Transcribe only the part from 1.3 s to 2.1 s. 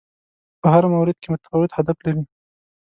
متفاوت هدف